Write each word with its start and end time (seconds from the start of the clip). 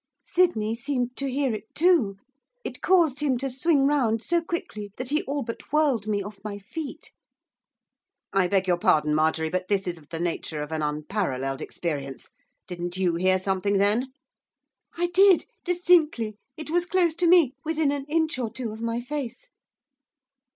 Sydney 0.25 0.73
seemed 0.73 1.15
to 1.17 1.29
hear 1.29 1.53
it 1.53 1.75
too, 1.75 2.17
it 2.63 2.81
caused 2.81 3.19
him 3.19 3.37
to 3.37 3.51
swing 3.51 3.85
round 3.85 4.23
so 4.23 4.41
quickly 4.41 4.91
that 4.97 5.09
he 5.09 5.21
all 5.25 5.43
but 5.43 5.71
whirled 5.71 6.07
me 6.07 6.23
off 6.23 6.39
my 6.43 6.57
feet. 6.57 7.11
'I 8.33 8.47
beg 8.47 8.67
your 8.67 8.79
pardon, 8.79 9.13
Marjorie, 9.13 9.51
but 9.51 9.67
this 9.67 9.85
is 9.85 9.99
of 9.99 10.09
the 10.09 10.19
nature 10.19 10.59
of 10.63 10.71
an 10.71 10.81
unparalleled 10.81 11.61
experience, 11.61 12.31
didn't 12.65 12.97
you 12.97 13.13
hear 13.13 13.37
something 13.37 13.77
then?' 13.77 14.07
'I 14.97 15.05
did, 15.13 15.45
distinctly; 15.63 16.35
it 16.57 16.71
was 16.71 16.87
close 16.87 17.13
to 17.17 17.27
me, 17.27 17.53
within 17.63 17.91
an 17.91 18.05
inch 18.05 18.39
or 18.39 18.51
two 18.51 18.71
of 18.71 18.81
my 18.81 19.01
face. 19.01 19.49